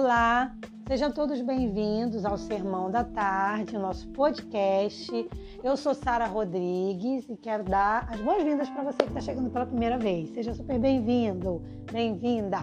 Olá, 0.00 0.54
sejam 0.86 1.10
todos 1.10 1.40
bem-vindos 1.40 2.24
ao 2.24 2.38
Sermão 2.38 2.88
da 2.88 3.02
Tarde, 3.02 3.76
nosso 3.76 4.06
podcast. 4.10 5.28
Eu 5.60 5.76
sou 5.76 5.92
Sara 5.92 6.24
Rodrigues 6.24 7.28
e 7.28 7.36
quero 7.36 7.64
dar 7.64 8.06
as 8.08 8.20
boas-vindas 8.20 8.70
para 8.70 8.84
você 8.84 8.98
que 8.98 9.08
está 9.08 9.20
chegando 9.20 9.50
pela 9.50 9.66
primeira 9.66 9.98
vez. 9.98 10.30
Seja 10.30 10.54
super 10.54 10.78
bem-vindo, 10.78 11.60
bem-vinda. 11.90 12.58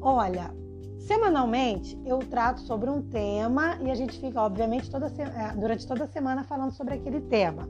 Olha, 0.00 0.50
semanalmente 0.98 2.00
eu 2.06 2.20
trato 2.20 2.62
sobre 2.62 2.88
um 2.88 3.02
tema 3.02 3.76
e 3.82 3.90
a 3.90 3.94
gente 3.94 4.18
fica, 4.18 4.40
obviamente, 4.40 4.90
toda 4.90 5.08
é, 5.08 5.54
durante 5.54 5.86
toda 5.86 6.04
a 6.04 6.08
semana 6.08 6.42
falando 6.42 6.72
sobre 6.72 6.94
aquele 6.94 7.20
tema. 7.20 7.68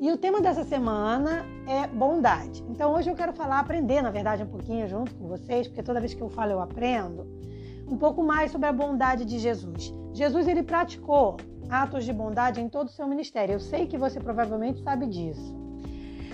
E 0.00 0.10
o 0.10 0.16
tema 0.16 0.40
dessa 0.40 0.64
semana 0.64 1.44
é 1.68 1.86
bondade. 1.86 2.64
Então 2.70 2.94
hoje 2.94 3.10
eu 3.10 3.14
quero 3.14 3.34
falar, 3.34 3.60
aprender, 3.60 4.00
na 4.00 4.10
verdade, 4.10 4.42
um 4.42 4.48
pouquinho 4.48 4.88
junto 4.88 5.14
com 5.16 5.28
vocês, 5.28 5.68
porque 5.68 5.82
toda 5.82 6.00
vez 6.00 6.14
que 6.14 6.22
eu 6.22 6.30
falo 6.30 6.52
eu 6.52 6.62
aprendo 6.62 7.44
um 7.88 7.96
pouco 7.96 8.22
mais 8.22 8.50
sobre 8.50 8.66
a 8.66 8.72
bondade 8.72 9.24
de 9.24 9.38
Jesus. 9.38 9.94
Jesus 10.12 10.48
ele 10.48 10.62
praticou 10.62 11.36
atos 11.68 12.04
de 12.04 12.12
bondade 12.12 12.60
em 12.60 12.68
todo 12.68 12.86
o 12.88 12.90
seu 12.90 13.06
ministério. 13.06 13.54
Eu 13.54 13.60
sei 13.60 13.86
que 13.86 13.98
você 13.98 14.20
provavelmente 14.20 14.82
sabe 14.82 15.06
disso. 15.06 15.54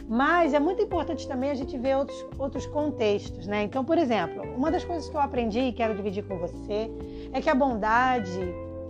Mas 0.08 0.52
é 0.52 0.60
muito 0.60 0.82
importante 0.82 1.26
também 1.26 1.50
a 1.50 1.54
gente 1.54 1.78
ver 1.78 1.96
outros, 1.96 2.26
outros 2.38 2.66
contextos, 2.66 3.46
né? 3.46 3.62
Então, 3.62 3.84
por 3.84 3.96
exemplo, 3.96 4.42
uma 4.54 4.70
das 4.70 4.84
coisas 4.84 5.08
que 5.08 5.16
eu 5.16 5.20
aprendi 5.20 5.60
e 5.60 5.72
quero 5.72 5.94
dividir 5.94 6.24
com 6.24 6.38
você 6.38 6.90
é 7.32 7.40
que 7.40 7.48
a 7.48 7.54
bondade, 7.54 8.40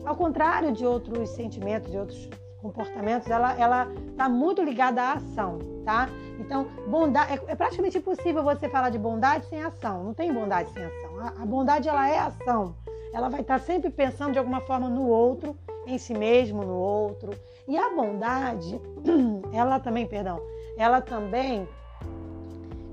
ao 0.05 0.17
contrário 0.17 0.73
de 0.73 0.85
outros 0.85 1.29
sentimentos, 1.31 1.91
de 1.91 1.99
outros 1.99 2.29
comportamentos, 2.61 3.29
ela 3.31 3.53
ela 3.59 3.89
está 4.11 4.29
muito 4.29 4.63
ligada 4.63 5.03
à 5.03 5.13
ação, 5.15 5.59
tá? 5.85 6.09
Então, 6.39 6.67
bondade 6.89 7.33
é, 7.33 7.53
é, 7.53 7.55
praticamente 7.55 7.99
impossível 7.99 8.43
você 8.43 8.69
falar 8.69 8.91
de 8.91 8.99
bondade 8.99 9.47
sem 9.47 9.63
ação. 9.63 10.05
Não 10.05 10.15
tem 10.15 10.33
bondade 10.33 10.73
sem 10.73 10.83
ação. 10.83 11.12
A, 11.29 11.47
bondade 11.47 11.89
ela 11.89 12.09
é 12.09 12.19
ação. 12.19 12.75
Ela 13.13 13.29
vai 13.29 13.43
estar 13.43 13.59
tá 13.59 13.65
sempre 13.65 13.91
pensando 13.91 14.33
de 14.33 14.39
alguma 14.39 14.61
forma 14.63 14.89
no 14.89 15.07
outro, 15.07 15.57
em 15.87 15.99
si 15.99 16.15
mesmo, 16.15 16.63
no 16.63 16.75
outro. 16.75 17.33
E 17.69 17.77
a 17.77 17.91
bondade, 17.91 18.81
ela 19.53 19.79
também, 19.79 20.07
perdão, 20.07 20.41
ela 20.77 21.01
também 21.01 21.69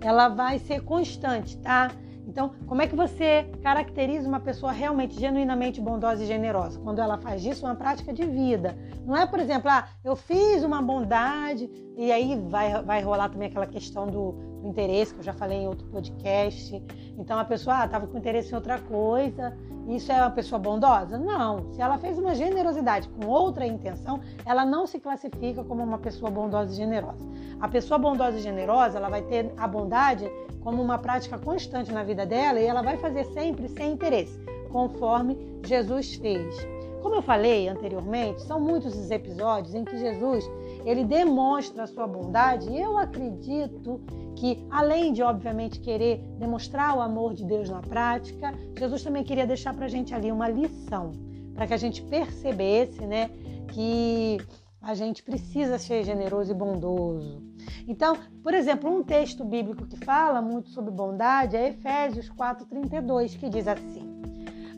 ela 0.01 0.29
vai 0.29 0.59
ser 0.59 0.81
constante, 0.83 1.57
tá? 1.57 1.91
Então, 2.29 2.51
como 2.67 2.81
é 2.81 2.87
que 2.87 2.95
você 2.95 3.49
caracteriza 3.63 4.27
uma 4.27 4.39
pessoa 4.39 4.71
realmente, 4.71 5.19
genuinamente 5.19 5.81
bondosa 5.81 6.23
e 6.23 6.27
generosa? 6.27 6.79
Quando 6.79 6.99
ela 6.99 7.17
faz 7.17 7.43
isso 7.43 7.65
uma 7.65 7.73
prática 7.73 8.13
de 8.13 8.23
vida. 8.23 8.77
Não 9.03 9.17
é, 9.17 9.25
por 9.25 9.39
exemplo, 9.39 9.67
ah, 9.69 9.87
eu 10.03 10.15
fiz 10.15 10.63
uma 10.63 10.79
bondade 10.79 11.67
e 11.97 12.11
aí 12.11 12.39
vai, 12.47 12.83
vai 12.83 13.01
rolar 13.01 13.29
também 13.29 13.47
aquela 13.47 13.65
questão 13.65 14.05
do 14.05 14.35
interesse, 14.63 15.13
que 15.13 15.19
eu 15.19 15.23
já 15.23 15.33
falei 15.33 15.59
em 15.59 15.67
outro 15.67 15.87
podcast. 15.87 16.83
Então, 17.17 17.37
a 17.37 17.45
pessoa 17.45 17.85
estava 17.85 18.05
ah, 18.05 18.07
com 18.07 18.17
interesse 18.17 18.51
em 18.51 18.55
outra 18.55 18.79
coisa, 18.79 19.55
isso 19.87 20.11
é 20.11 20.17
uma 20.17 20.29
pessoa 20.29 20.59
bondosa? 20.59 21.17
Não. 21.17 21.73
Se 21.73 21.81
ela 21.81 21.97
fez 21.97 22.19
uma 22.19 22.35
generosidade 22.35 23.09
com 23.09 23.27
outra 23.27 23.65
intenção, 23.65 24.19
ela 24.45 24.65
não 24.65 24.85
se 24.85 24.99
classifica 24.99 25.63
como 25.63 25.83
uma 25.83 25.97
pessoa 25.97 26.29
bondosa 26.29 26.71
e 26.71 26.75
generosa. 26.75 27.27
A 27.59 27.67
pessoa 27.67 27.97
bondosa 27.97 28.37
e 28.37 28.41
generosa, 28.41 28.97
ela 28.97 29.09
vai 29.09 29.23
ter 29.23 29.51
a 29.57 29.67
bondade 29.67 30.29
como 30.61 30.81
uma 30.81 30.97
prática 30.97 31.37
constante 31.37 31.91
na 31.91 32.03
vida 32.03 32.25
dela 32.25 32.59
e 32.59 32.65
ela 32.65 32.81
vai 32.81 32.97
fazer 32.97 33.23
sempre 33.25 33.67
sem 33.67 33.93
interesse, 33.93 34.39
conforme 34.71 35.37
Jesus 35.65 36.15
fez. 36.15 36.55
Como 37.01 37.15
eu 37.15 37.21
falei 37.21 37.67
anteriormente, 37.67 38.41
são 38.41 38.59
muitos 38.59 38.95
os 38.95 39.09
episódios 39.09 39.73
em 39.73 39.83
que 39.83 39.97
Jesus 39.97 40.49
ele 40.85 41.03
demonstra 41.03 41.83
a 41.83 41.87
sua 41.87 42.07
bondade 42.07 42.69
e 42.69 42.79
eu 42.79 42.97
acredito 42.97 44.01
que 44.35 44.65
além 44.69 45.13
de 45.13 45.21
obviamente 45.21 45.79
querer 45.79 46.17
demonstrar 46.37 46.97
o 46.97 47.01
amor 47.01 47.33
de 47.33 47.45
Deus 47.45 47.69
na 47.69 47.81
prática, 47.81 48.53
Jesus 48.77 49.03
também 49.03 49.23
queria 49.23 49.45
deixar 49.45 49.73
para 49.73 49.85
a 49.85 49.89
gente 49.89 50.13
ali 50.13 50.31
uma 50.31 50.47
lição 50.47 51.11
para 51.53 51.67
que 51.67 51.73
a 51.73 51.77
gente 51.77 52.01
percebesse, 52.03 53.05
né, 53.05 53.29
que 53.73 54.37
a 54.81 54.93
gente 54.93 55.21
precisa 55.21 55.77
ser 55.77 56.05
generoso 56.05 56.51
e 56.51 56.55
bondoso. 56.55 57.43
Então, 57.85 58.17
por 58.41 58.53
exemplo, 58.53 58.89
um 58.89 59.03
texto 59.03 59.43
bíblico 59.43 59.85
que 59.85 59.97
fala 59.97 60.41
muito 60.41 60.69
sobre 60.69 60.91
bondade 60.91 61.57
é 61.57 61.67
Efésios 61.67 62.29
4:32, 62.29 63.35
que 63.35 63.49
diz 63.49 63.67
assim: 63.67 64.07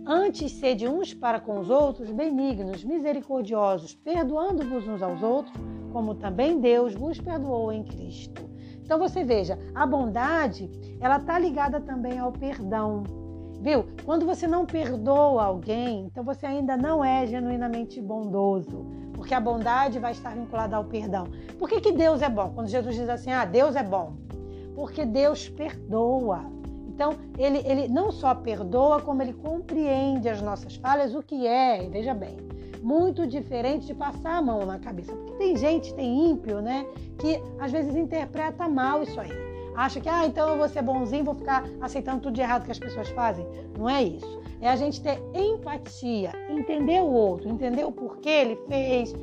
Antes 0.05 0.53
sede 0.53 0.87
uns 0.87 1.13
para 1.13 1.39
com 1.39 1.59
os 1.59 1.69
outros 1.69 2.09
benignos, 2.09 2.83
misericordiosos, 2.83 3.93
perdoando-vos 3.93 4.87
uns 4.87 5.03
aos 5.03 5.21
outros, 5.21 5.53
como 5.91 6.15
também 6.15 6.59
Deus 6.59 6.95
vos 6.95 7.19
perdoou 7.19 7.71
em 7.71 7.83
Cristo. 7.83 8.49
Então 8.83 8.97
você 8.97 9.23
veja, 9.23 9.57
a 9.73 9.85
bondade, 9.85 10.69
ela 10.99 11.17
está 11.17 11.37
ligada 11.37 11.79
também 11.79 12.19
ao 12.19 12.31
perdão. 12.31 13.03
Viu? 13.61 13.85
Quando 14.03 14.25
você 14.25 14.47
não 14.47 14.65
perdoa 14.65 15.43
alguém, 15.43 16.05
então 16.05 16.23
você 16.23 16.47
ainda 16.47 16.75
não 16.75 17.05
é 17.05 17.27
genuinamente 17.27 18.01
bondoso, 18.01 18.87
porque 19.13 19.35
a 19.35 19.39
bondade 19.39 19.99
vai 19.99 20.13
estar 20.13 20.35
vinculada 20.35 20.75
ao 20.75 20.85
perdão. 20.85 21.27
Por 21.59 21.69
que, 21.69 21.79
que 21.79 21.91
Deus 21.91 22.23
é 22.23 22.29
bom? 22.29 22.51
Quando 22.55 22.67
Jesus 22.67 22.95
diz 22.95 23.07
assim, 23.07 23.31
ah, 23.31 23.45
Deus 23.45 23.75
é 23.75 23.83
bom. 23.83 24.13
Porque 24.75 25.05
Deus 25.05 25.47
perdoa. 25.47 26.43
Então, 26.87 27.13
ele, 27.37 27.59
ele 27.59 27.87
não 27.87 28.11
só 28.11 28.33
perdoa, 28.33 28.99
como 28.99 29.21
ele 29.21 29.33
compreende 29.33 30.27
as 30.27 30.41
nossas 30.41 30.75
falhas, 30.75 31.13
o 31.13 31.21
que 31.21 31.45
é, 31.45 31.87
veja 31.87 32.13
bem, 32.13 32.37
muito 32.81 33.27
diferente 33.27 33.85
de 33.85 33.93
passar 33.93 34.37
a 34.37 34.41
mão 34.41 34.65
na 34.65 34.79
cabeça. 34.79 35.15
Porque 35.15 35.33
tem 35.33 35.55
gente, 35.55 35.93
tem 35.93 36.31
ímpio, 36.31 36.61
né, 36.61 36.85
que 37.19 37.41
às 37.59 37.71
vezes 37.71 37.95
interpreta 37.95 38.67
mal 38.67 39.03
isso 39.03 39.19
aí 39.19 39.51
acha 39.75 39.99
que, 39.99 40.09
ah, 40.09 40.25
então 40.25 40.49
eu 40.49 40.57
vou 40.57 40.69
ser 40.69 40.81
bonzinho, 40.81 41.23
vou 41.23 41.35
ficar 41.35 41.63
aceitando 41.79 42.21
tudo 42.21 42.33
de 42.33 42.41
errado 42.41 42.65
que 42.65 42.71
as 42.71 42.79
pessoas 42.79 43.09
fazem. 43.09 43.45
Não 43.77 43.89
é 43.89 44.03
isso. 44.03 44.41
É 44.59 44.69
a 44.69 44.75
gente 44.75 45.01
ter 45.01 45.21
empatia, 45.33 46.31
entender 46.49 47.01
o 47.01 47.11
outro, 47.11 47.49
entender 47.49 47.83
o 47.83 47.91
porquê 47.91 48.29
ele 48.29 48.55
fez, 48.67 49.13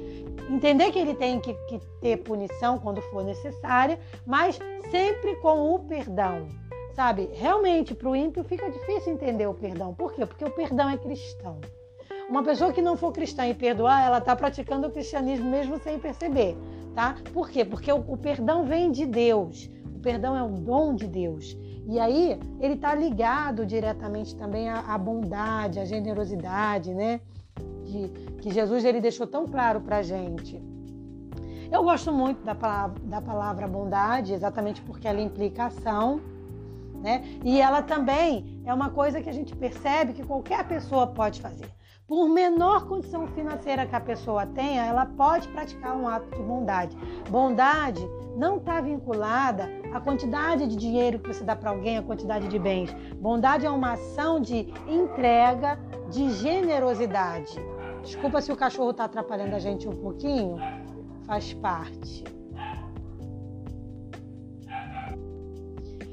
entender 0.50 0.90
que 0.90 0.98
ele 0.98 1.14
tem 1.14 1.40
que, 1.40 1.54
que 1.69 1.80
ter 2.00 2.16
punição 2.19 2.78
quando 2.78 3.00
for 3.02 3.25
necessária, 3.25 3.98
mas 4.26 4.58
sempre 4.90 5.36
com 5.36 5.75
o 5.75 5.78
perdão. 5.80 6.48
Sabe, 6.94 7.30
realmente 7.32 7.94
para 7.94 8.08
o 8.08 8.16
ímpio 8.16 8.42
fica 8.42 8.69
difícil 8.69 9.12
entender 9.12 9.46
o 9.46 9.54
perdão. 9.54 9.94
Por 9.94 10.12
quê? 10.12 10.26
Porque 10.26 10.44
o 10.44 10.50
perdão 10.50 10.90
é 10.90 10.96
cristão. 10.96 11.60
Uma 12.28 12.42
pessoa 12.42 12.74
que 12.74 12.82
não 12.82 12.94
for 12.94 13.10
cristã 13.10 13.46
e 13.48 13.54
perdoar, 13.54 14.04
ela 14.04 14.18
está 14.18 14.36
praticando 14.36 14.86
o 14.86 14.90
cristianismo 14.90 15.48
mesmo 15.48 15.78
sem 15.78 15.98
perceber, 15.98 16.58
tá? 16.94 17.16
Por 17.32 17.48
quê? 17.48 17.64
Porque 17.64 17.90
o, 17.90 18.04
o 18.06 18.18
perdão 18.18 18.66
vem 18.66 18.92
de 18.92 19.06
Deus. 19.06 19.70
O 19.86 19.98
perdão 19.98 20.36
é 20.36 20.42
um 20.42 20.62
dom 20.62 20.94
de 20.94 21.06
Deus. 21.06 21.56
E 21.86 21.98
aí 21.98 22.38
ele 22.60 22.74
está 22.74 22.94
ligado 22.94 23.64
diretamente 23.64 24.36
também 24.36 24.68
à, 24.68 24.80
à, 24.80 24.98
bondade, 24.98 25.80
à 25.80 25.86
generosidade, 25.86 26.92
né? 26.92 27.22
De, 27.86 28.08
que 28.42 28.50
Jesus 28.52 28.84
ele 28.84 29.00
deixou 29.00 29.26
tão 29.26 29.46
claro 29.46 29.80
para 29.80 29.96
a 29.96 30.02
gente. 30.02 30.62
Eu 31.72 31.82
gosto 31.82 32.12
muito 32.12 32.44
da 32.44 32.54
palavra, 32.54 33.00
da 33.04 33.22
palavra 33.22 33.66
bondade, 33.66 34.34
exatamente 34.34 34.82
porque 34.82 35.08
ela 35.08 35.20
implica 35.20 35.64
ação, 35.64 36.20
né? 37.02 37.24
E 37.42 37.58
ela 37.58 37.80
também 37.80 38.60
é 38.66 38.74
uma 38.74 38.90
coisa 38.90 39.22
que 39.22 39.30
a 39.30 39.32
gente 39.32 39.56
percebe 39.56 40.12
que 40.12 40.22
qualquer 40.22 40.68
pessoa 40.68 41.06
pode 41.06 41.40
fazer. 41.40 41.77
Por 42.08 42.26
menor 42.26 42.86
condição 42.88 43.26
financeira 43.26 43.84
que 43.84 43.94
a 43.94 44.00
pessoa 44.00 44.46
tenha, 44.46 44.82
ela 44.82 45.04
pode 45.04 45.46
praticar 45.48 45.94
um 45.94 46.08
ato 46.08 46.34
de 46.34 46.42
bondade. 46.42 46.96
Bondade 47.28 48.00
não 48.34 48.56
está 48.56 48.80
vinculada 48.80 49.69
à 49.92 50.00
quantidade 50.00 50.66
de 50.66 50.74
dinheiro 50.74 51.19
que 51.19 51.28
você 51.28 51.44
dá 51.44 51.54
para 51.54 51.69
alguém, 51.69 51.98
à 51.98 52.02
quantidade 52.02 52.48
de 52.48 52.58
bens. 52.58 52.91
Bondade 53.16 53.66
é 53.66 53.70
uma 53.70 53.92
ação 53.92 54.41
de 54.41 54.72
entrega, 54.88 55.78
de 56.10 56.30
generosidade. 56.30 57.52
Desculpa 58.02 58.40
se 58.40 58.50
o 58.50 58.56
cachorro 58.56 58.92
está 58.92 59.04
atrapalhando 59.04 59.54
a 59.54 59.58
gente 59.58 59.86
um 59.86 59.96
pouquinho, 59.96 60.56
faz 61.26 61.52
parte. 61.52 62.25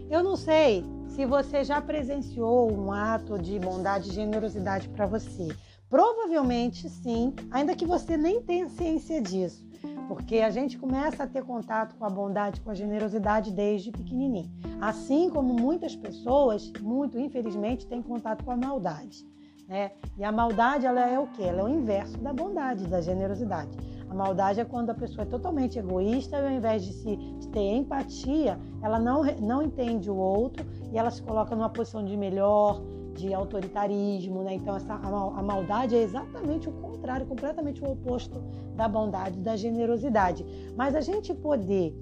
Eu 0.10 0.22
não 0.22 0.36
sei 0.36 0.84
se 1.08 1.26
você 1.26 1.64
já 1.64 1.80
presenciou 1.80 2.70
um 2.70 2.92
ato 2.92 3.40
de 3.40 3.58
bondade 3.58 4.10
e 4.10 4.14
generosidade 4.14 4.90
para 4.90 5.06
você. 5.06 5.56
Provavelmente 5.96 6.90
sim, 6.90 7.34
ainda 7.50 7.74
que 7.74 7.86
você 7.86 8.18
nem 8.18 8.42
tenha 8.42 8.68
ciência 8.68 9.22
disso, 9.22 9.66
porque 10.10 10.40
a 10.40 10.50
gente 10.50 10.78
começa 10.78 11.24
a 11.24 11.28
ter 11.28 11.42
contato 11.42 11.96
com 11.96 12.04
a 12.04 12.10
bondade, 12.10 12.60
com 12.60 12.70
a 12.70 12.74
generosidade 12.74 13.50
desde 13.50 13.94
pequenininho. 13.94 14.52
Assim 14.82 15.30
como 15.30 15.54
muitas 15.54 15.96
pessoas, 15.96 16.70
muito 16.82 17.18
infelizmente, 17.18 17.88
têm 17.88 18.02
contato 18.02 18.44
com 18.44 18.52
a 18.52 18.58
maldade. 18.58 19.26
Né? 19.70 19.94
E 20.18 20.26
a 20.26 20.34
maldade 20.34 20.86
ela 20.86 21.10
é 21.10 21.18
o 21.18 21.28
que? 21.28 21.42
Ela 21.42 21.62
é 21.62 21.64
o 21.64 21.70
inverso 21.70 22.18
da 22.18 22.34
bondade, 22.34 22.86
da 22.88 23.00
generosidade. 23.00 23.72
A 24.10 24.14
maldade 24.14 24.60
é 24.60 24.66
quando 24.66 24.90
a 24.90 24.94
pessoa 24.94 25.22
é 25.22 25.26
totalmente 25.26 25.80
egoísta 25.80 26.38
e 26.38 26.46
ao 26.46 26.52
invés 26.52 26.84
de, 26.84 26.92
se, 26.92 27.18
ter 27.54 27.74
empatia, 27.74 28.60
ela 28.82 29.00
não, 29.00 29.24
não 29.40 29.64
entende 29.64 30.12
o 30.12 30.18
outro 30.18 30.66
e 30.92 30.98
ela 30.98 31.10
se 31.10 31.24
coloca 31.24 31.56
numa 31.56 31.70
posição 31.70 32.04
de 32.04 32.18
melhor, 32.18 32.82
de 33.16 33.34
autoritarismo, 33.34 34.44
né? 34.44 34.54
Então 34.54 34.76
essa, 34.76 34.94
a, 34.94 35.08
a 35.08 35.44
maldade 35.44 35.96
é 35.96 36.02
exatamente 36.02 36.70
o 36.70 36.72
contrário, 36.72 37.26
completamente 37.26 37.84
o 37.84 37.92
oposto 37.92 38.44
da 38.76 38.88
bondade, 38.88 39.40
da 39.40 39.56
generosidade. 39.56 40.46
Mas 40.76 40.96
a 40.96 41.02
gente 41.02 41.34
poder 41.34 41.96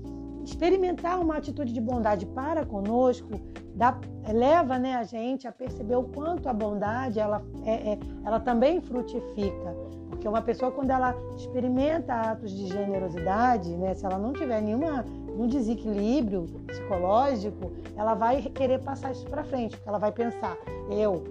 experimentar 0.44 1.20
uma 1.20 1.38
atitude 1.38 1.72
de 1.72 1.80
bondade 1.80 2.26
para 2.26 2.66
conosco 2.66 3.40
dá, 3.74 3.98
leva 4.32 4.78
né, 4.78 4.96
a 4.96 5.04
gente 5.04 5.48
a 5.48 5.52
perceber 5.52 5.96
o 5.96 6.04
quanto 6.04 6.48
a 6.50 6.54
bondade 6.54 7.20
ela, 7.20 7.42
é, 7.66 7.94
é, 7.94 8.00
ela 8.26 8.40
também 8.40 8.82
frutifica. 8.82 9.76
Porque 10.10 10.28
uma 10.28 10.42
pessoa, 10.42 10.72
quando 10.72 10.92
ela 10.92 11.16
experimenta 11.36 12.14
atos 12.14 12.52
de 12.52 12.68
generosidade, 12.68 13.76
né, 13.76 13.94
se 13.94 14.06
ela 14.06 14.18
não 14.18 14.32
tiver 14.32 14.62
nenhuma, 14.62 15.04
nenhum 15.26 15.48
desequilíbrio 15.48 16.44
psicológico, 16.68 17.72
ela 17.98 18.14
vai 18.14 18.42
querer 18.42 18.80
passar 18.80 19.12
isso 19.12 19.26
para 19.26 19.44
frente, 19.44 19.76
porque 19.76 19.90
ela 19.90 19.98
vai 19.98 20.12
pensar: 20.12 20.56
eu 20.90 21.24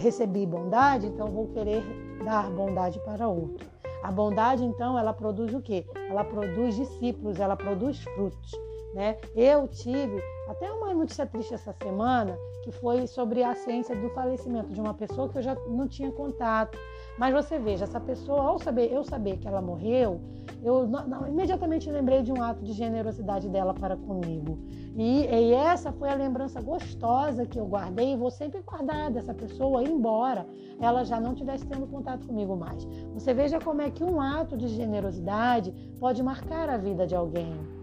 recebi 0.00 0.44
bondade, 0.46 1.06
então 1.06 1.28
vou 1.28 1.48
querer 1.48 1.82
dar 2.24 2.50
bondade 2.50 2.98
para 3.00 3.28
outro. 3.28 3.66
A 4.02 4.12
bondade, 4.12 4.64
então, 4.64 4.98
ela 4.98 5.12
produz 5.12 5.52
o 5.52 5.60
quê? 5.60 5.84
Ela 6.08 6.24
produz 6.24 6.76
discípulos, 6.76 7.40
ela 7.40 7.56
produz 7.56 8.02
frutos. 8.14 8.52
Né? 8.94 9.18
Eu 9.36 9.68
tive 9.68 10.22
até 10.48 10.70
uma 10.72 10.94
notícia 10.94 11.26
triste 11.26 11.54
essa 11.54 11.74
semana, 11.82 12.38
que 12.62 12.72
foi 12.72 13.06
sobre 13.06 13.42
a 13.42 13.54
ciência 13.54 13.94
do 13.94 14.08
falecimento 14.10 14.72
de 14.72 14.80
uma 14.80 14.94
pessoa 14.94 15.28
que 15.28 15.38
eu 15.38 15.42
já 15.42 15.54
não 15.68 15.86
tinha 15.86 16.10
contato. 16.10 16.78
Mas 17.18 17.34
você 17.34 17.58
veja, 17.58 17.84
essa 17.84 18.00
pessoa, 18.00 18.42
ao 18.42 18.58
saber, 18.58 18.92
eu 18.92 19.04
saber 19.04 19.38
que 19.38 19.46
ela 19.46 19.60
morreu, 19.60 20.20
eu 20.62 20.86
não, 20.86 21.06
não, 21.06 21.28
imediatamente 21.28 21.90
lembrei 21.90 22.22
de 22.22 22.32
um 22.32 22.42
ato 22.42 22.64
de 22.64 22.72
generosidade 22.72 23.48
dela 23.48 23.74
para 23.74 23.96
comigo. 23.96 24.58
E, 24.96 25.26
e, 25.26 25.52
essa 25.52 25.92
foi 25.92 26.08
a 26.08 26.14
lembrança 26.14 26.60
gostosa 26.60 27.46
que 27.46 27.58
eu 27.58 27.66
guardei 27.66 28.14
e 28.14 28.16
vou 28.16 28.30
sempre 28.30 28.60
guardar 28.62 29.10
dessa 29.10 29.32
pessoa 29.32 29.84
embora 29.84 30.46
ela 30.80 31.04
já 31.04 31.20
não 31.20 31.32
estivesse 31.32 31.66
tendo 31.66 31.86
contato 31.86 32.26
comigo 32.26 32.56
mais. 32.56 32.84
Você 33.14 33.32
veja 33.32 33.60
como 33.60 33.82
é 33.82 33.90
que 33.90 34.02
um 34.02 34.20
ato 34.20 34.56
de 34.56 34.68
generosidade 34.68 35.72
pode 36.00 36.22
marcar 36.22 36.68
a 36.68 36.76
vida 36.76 37.06
de 37.06 37.14
alguém. 37.14 37.77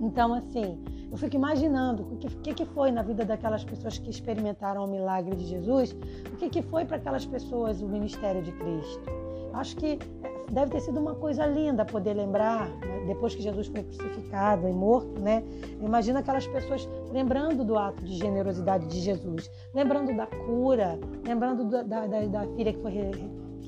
Então, 0.00 0.34
assim, 0.34 0.78
eu 1.10 1.16
fico 1.16 1.36
imaginando 1.36 2.02
o 2.02 2.16
que, 2.16 2.54
que, 2.54 2.64
foi 2.66 2.90
na 2.90 3.02
vida 3.02 3.24
daquelas 3.24 3.64
pessoas 3.64 3.98
que 3.98 4.10
experimentaram 4.10 4.84
o 4.84 4.88
milagre 4.88 5.34
de 5.34 5.46
Jesus, 5.46 5.96
o 6.32 6.36
que, 6.36 6.50
que 6.50 6.62
foi 6.62 6.84
para 6.84 6.96
aquelas 6.96 7.24
pessoas 7.24 7.80
o 7.80 7.88
ministério 7.88 8.42
de 8.42 8.52
Cristo. 8.52 9.02
Acho 9.54 9.76
que 9.76 9.98
deve 10.50 10.72
ter 10.72 10.80
sido 10.80 11.00
uma 11.00 11.14
coisa 11.14 11.46
linda 11.46 11.84
poder 11.84 12.14
lembrar, 12.14 12.68
né, 12.68 13.04
depois 13.06 13.34
que 13.34 13.42
Jesus 13.42 13.68
foi 13.68 13.82
crucificado 13.82 14.68
e 14.68 14.72
morto, 14.72 15.20
né? 15.20 15.42
Imagina 15.80 16.20
aquelas 16.20 16.46
pessoas 16.46 16.88
lembrando 17.10 17.64
do 17.64 17.76
ato 17.76 18.04
de 18.04 18.16
generosidade 18.16 18.86
de 18.86 19.00
Jesus, 19.00 19.50
lembrando 19.74 20.14
da 20.16 20.26
cura, 20.26 20.98
lembrando 21.26 21.64
da, 21.64 21.82
da, 21.82 22.06
da 22.06 22.46
filha 22.54 22.72
que 22.72 22.80
foi 22.80 22.92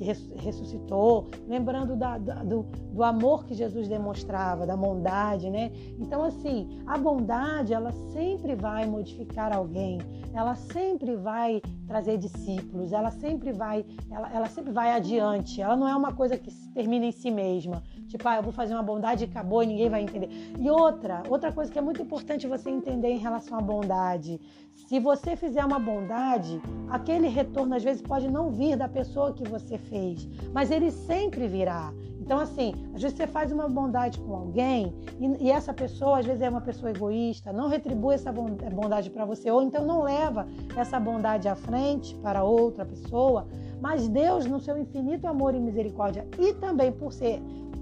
que 0.00 0.04
ressuscitou, 0.36 1.28
lembrando 1.46 1.94
da, 1.94 2.16
da, 2.16 2.42
do, 2.42 2.62
do 2.90 3.04
amor 3.04 3.44
que 3.44 3.52
Jesus 3.52 3.86
demonstrava, 3.86 4.66
da 4.66 4.74
bondade, 4.74 5.50
né? 5.50 5.70
Então, 5.98 6.24
assim, 6.24 6.80
a 6.86 6.96
bondade, 6.96 7.74
ela 7.74 7.92
sempre 7.92 8.54
vai 8.54 8.86
modificar 8.86 9.54
alguém, 9.54 9.98
ela 10.32 10.54
sempre 10.54 11.16
vai 11.16 11.60
trazer 11.86 12.16
discípulos, 12.16 12.94
ela 12.94 13.10
sempre 13.10 13.52
vai, 13.52 13.84
ela, 14.10 14.32
ela 14.32 14.46
sempre 14.46 14.72
vai 14.72 14.92
adiante, 14.92 15.60
ela 15.60 15.76
não 15.76 15.86
é 15.86 15.94
uma 15.94 16.14
coisa 16.14 16.38
que 16.38 16.50
termina 16.72 17.04
em 17.04 17.12
si 17.12 17.30
mesma. 17.30 17.82
Tipo, 18.08 18.26
ah, 18.26 18.36
eu 18.36 18.42
vou 18.42 18.52
fazer 18.52 18.74
uma 18.74 18.82
bondade 18.82 19.24
e 19.24 19.28
acabou 19.28 19.62
e 19.62 19.66
ninguém 19.66 19.90
vai 19.90 20.02
entender. 20.02 20.30
E 20.58 20.70
outra, 20.70 21.22
outra 21.28 21.52
coisa 21.52 21.70
que 21.70 21.78
é 21.78 21.82
muito 21.82 22.00
importante 22.00 22.46
você 22.46 22.70
entender 22.70 23.08
em 23.08 23.18
relação 23.18 23.58
à 23.58 23.60
bondade. 23.60 24.40
Se 24.74 24.98
você 24.98 25.36
fizer 25.36 25.64
uma 25.64 25.78
bondade, 25.78 26.60
aquele 26.88 27.28
retorno 27.28 27.74
às 27.74 27.84
vezes 27.84 28.02
pode 28.02 28.28
não 28.28 28.50
vir 28.50 28.76
da 28.76 28.88
pessoa 28.88 29.32
que 29.32 29.48
você 29.48 29.78
fez, 29.90 30.26
mas 30.54 30.70
ele 30.70 30.90
sempre 30.90 31.46
virá. 31.46 31.92
Então, 32.20 32.38
assim, 32.38 32.72
às 32.94 33.02
vezes 33.02 33.16
você 33.16 33.26
faz 33.26 33.50
uma 33.50 33.68
bondade 33.68 34.20
com 34.20 34.34
alguém 34.34 34.94
e, 35.18 35.46
e 35.46 35.50
essa 35.50 35.74
pessoa, 35.74 36.20
às 36.20 36.26
vezes, 36.26 36.40
é 36.40 36.48
uma 36.48 36.60
pessoa 36.60 36.90
egoísta, 36.90 37.52
não 37.52 37.68
retribui 37.68 38.14
essa 38.14 38.32
bondade 38.32 39.10
para 39.10 39.24
você, 39.24 39.50
ou 39.50 39.62
então 39.62 39.84
não 39.84 40.02
leva 40.02 40.46
essa 40.76 41.00
bondade 41.00 41.48
à 41.48 41.56
frente 41.56 42.14
para 42.16 42.44
outra 42.44 42.84
pessoa. 42.84 43.48
Mas 43.80 44.08
Deus, 44.08 44.46
no 44.46 44.60
seu 44.60 44.78
infinito 44.78 45.26
amor 45.26 45.54
e 45.54 45.60
misericórdia, 45.60 46.26
e 46.38 46.52
também 46.54 46.92
por 46.92 47.12
ser 47.12 47.40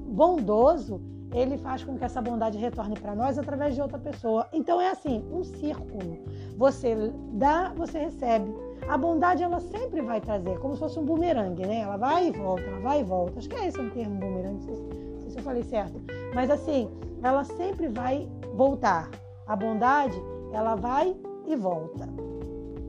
bondoso, 0.08 1.00
ele 1.34 1.58
faz 1.58 1.84
com 1.84 1.99
que 1.99 2.05
essa 2.05 2.22
bondade 2.22 2.56
retorne 2.56 2.99
para 2.99 3.14
nós 3.14 3.38
através 3.38 3.75
de 3.75 3.82
outra 3.82 3.99
pessoa. 3.99 4.49
Então 4.52 4.81
é 4.81 4.90
assim, 4.90 5.22
um 5.31 5.44
círculo. 5.44 6.19
Você 6.56 7.12
dá, 7.34 7.72
você 7.76 7.99
recebe. 7.99 8.50
A 8.86 8.96
bondade 8.96 9.42
ela 9.42 9.60
sempre 9.60 10.00
vai 10.00 10.20
trazer, 10.20 10.58
como 10.58 10.75
se 10.75 10.80
fosse 10.80 10.98
um 10.98 11.04
bumerangue, 11.04 11.66
né? 11.66 11.80
Ela 11.80 11.96
vai 11.96 12.28
e 12.28 12.30
volta, 12.30 12.62
ela 12.62 12.80
vai 12.80 13.00
e 13.00 13.04
volta. 13.04 13.38
Acho 13.38 13.48
que 13.48 13.56
é 13.56 13.66
esse 13.66 13.80
o 13.80 13.90
termo 13.90 14.16
bumerangue, 14.16 14.66
não 14.66 14.76
sei, 15.20 15.30
se 15.30 15.38
eu 15.38 15.42
falei 15.42 15.62
certo. 15.62 16.00
Mas 16.34 16.50
assim, 16.50 16.88
ela 17.22 17.44
sempre 17.44 17.88
vai 17.88 18.28
voltar. 18.54 19.10
A 19.46 19.56
bondade, 19.56 20.20
ela 20.52 20.75
vai 20.75 21.16
e 21.46 21.56
volta. 21.56 22.08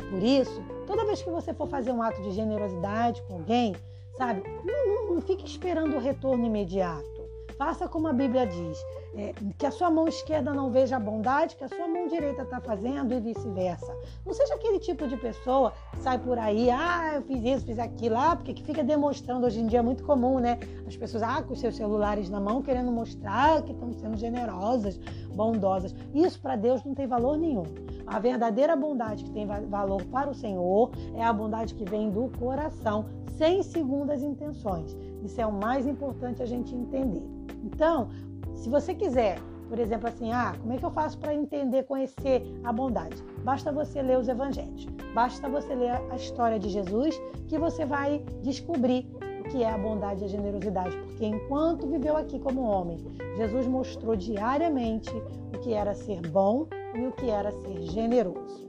Por 0.09 0.23
isso, 0.23 0.61
toda 0.87 1.05
vez 1.05 1.21
que 1.21 1.29
você 1.29 1.53
for 1.53 1.67
fazer 1.67 1.91
um 1.91 2.01
ato 2.01 2.21
de 2.21 2.31
generosidade 2.31 3.21
com 3.23 3.35
alguém, 3.35 3.75
sabe? 4.17 4.43
Não, 4.65 4.87
não, 4.87 5.15
não 5.15 5.21
fique 5.21 5.45
esperando 5.45 5.95
o 5.95 5.99
retorno 5.99 6.45
imediato. 6.45 7.19
Faça 7.57 7.87
como 7.87 8.07
a 8.07 8.13
Bíblia 8.13 8.47
diz, 8.47 8.77
é, 9.15 9.33
que 9.57 9.65
a 9.65 9.71
sua 9.71 9.89
mão 9.89 10.07
esquerda 10.07 10.53
não 10.53 10.71
veja 10.71 10.95
a 10.95 10.99
bondade 10.99 11.55
que 11.55 11.63
a 11.63 11.67
sua 11.67 11.87
mão 11.87 11.98
direita 12.09 12.41
está 12.41 12.59
fazendo 12.59 13.13
e 13.13 13.19
vice-versa. 13.19 13.95
Não 14.25 14.33
seja 14.33 14.55
aquele 14.55 14.79
tipo 14.79 15.07
de 15.07 15.15
pessoa 15.15 15.73
que 15.91 15.99
sai 15.99 16.17
por 16.19 16.37
aí, 16.37 16.69
ah, 16.69 17.13
eu 17.15 17.21
fiz 17.21 17.43
isso, 17.43 17.65
fiz 17.65 17.79
aquilo, 17.79 18.17
ah, 18.17 18.35
porque 18.35 18.53
que 18.53 18.63
fica 18.63 18.83
demonstrando, 18.83 19.45
hoje 19.45 19.59
em 19.59 19.67
dia 19.67 19.79
é 19.79 19.81
muito 19.81 20.03
comum, 20.03 20.39
né? 20.39 20.59
As 20.87 20.97
pessoas, 20.97 21.23
ah, 21.23 21.41
com 21.41 21.55
seus 21.55 21.75
celulares 21.75 22.29
na 22.29 22.39
mão, 22.39 22.61
querendo 22.61 22.91
mostrar 22.91 23.61
que 23.61 23.71
estão 23.71 23.93
sendo 23.93 24.17
generosas, 24.17 24.99
bondosas. 25.33 25.95
Isso 26.13 26.39
para 26.41 26.55
Deus 26.55 26.83
não 26.83 26.93
tem 26.93 27.07
valor 27.07 27.37
nenhum. 27.37 27.63
A 28.05 28.19
verdadeira 28.19 28.75
bondade 28.75 29.23
que 29.23 29.31
tem 29.31 29.45
valor 29.45 30.03
para 30.05 30.29
o 30.29 30.33
Senhor 30.33 30.91
é 31.13 31.23
a 31.23 31.31
bondade 31.31 31.75
que 31.75 31.85
vem 31.85 32.09
do 32.09 32.29
coração, 32.39 33.05
sem 33.37 33.61
segundas 33.61 34.23
intenções. 34.23 34.97
Isso 35.23 35.39
é 35.39 35.45
o 35.45 35.53
mais 35.53 35.85
importante 35.85 36.41
a 36.41 36.45
gente 36.45 36.75
entender. 36.75 37.23
Então, 37.63 38.09
se 38.55 38.69
você 38.69 38.93
quiser, 38.93 39.39
por 39.69 39.79
exemplo, 39.79 40.09
assim, 40.09 40.33
ah, 40.33 40.55
como 40.59 40.73
é 40.73 40.77
que 40.77 40.83
eu 40.83 40.89
faço 40.89 41.17
para 41.19 41.33
entender, 41.33 41.83
conhecer 41.83 42.43
a 42.63 42.73
bondade? 42.73 43.23
Basta 43.43 43.71
você 43.71 44.01
ler 44.01 44.17
os 44.17 44.27
evangelhos, 44.27 44.85
basta 45.13 45.47
você 45.47 45.75
ler 45.75 45.91
a 46.09 46.15
história 46.15 46.57
de 46.57 46.69
Jesus 46.69 47.21
que 47.47 47.57
você 47.57 47.85
vai 47.85 48.23
descobrir 48.41 49.07
o 49.39 49.43
que 49.43 49.63
é 49.63 49.69
a 49.69 49.77
bondade 49.77 50.23
e 50.23 50.25
a 50.25 50.27
generosidade, 50.27 50.97
porque 50.97 51.25
enquanto 51.25 51.87
viveu 51.87 52.17
aqui 52.17 52.39
como 52.39 52.61
homem, 52.61 52.97
Jesus 53.37 53.67
mostrou 53.67 54.15
diariamente 54.15 55.11
o 55.55 55.59
que 55.59 55.73
era 55.73 55.93
ser 55.93 56.21
bom 56.27 56.67
e 56.95 57.05
o 57.05 57.11
que 57.11 57.29
era 57.29 57.51
ser 57.51 57.81
generoso. 57.83 58.67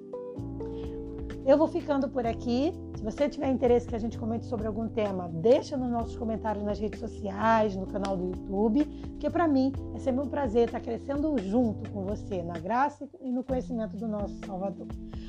Eu 1.46 1.56
vou 1.56 1.66
ficando 1.66 2.08
por 2.08 2.26
aqui. 2.26 2.72
Se 3.00 3.04
você 3.04 3.30
tiver 3.30 3.48
interesse 3.48 3.88
que 3.88 3.96
a 3.96 3.98
gente 3.98 4.18
comente 4.18 4.44
sobre 4.44 4.66
algum 4.66 4.86
tema, 4.86 5.26
deixa 5.26 5.74
nos 5.74 5.90
nossos 5.90 6.14
comentários 6.18 6.62
nas 6.62 6.78
redes 6.78 7.00
sociais, 7.00 7.74
no 7.74 7.86
canal 7.86 8.14
do 8.14 8.26
YouTube, 8.26 8.84
porque 9.12 9.30
para 9.30 9.48
mim 9.48 9.72
é 9.94 9.98
sempre 9.98 10.22
um 10.22 10.28
prazer 10.28 10.66
estar 10.66 10.80
crescendo 10.80 11.34
junto 11.38 11.90
com 11.92 12.04
você 12.04 12.42
na 12.42 12.58
graça 12.58 13.08
e 13.22 13.32
no 13.32 13.42
conhecimento 13.42 13.96
do 13.96 14.06
nosso 14.06 14.38
Salvador. 14.44 14.86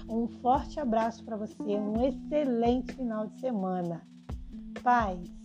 Um 0.10 0.28
forte 0.28 0.82
abraço 0.82 1.24
para 1.24 1.38
você, 1.38 1.64
um 1.64 2.06
excelente 2.06 2.94
final 2.94 3.28
de 3.28 3.40
semana. 3.40 4.02
Paz. 4.84 5.41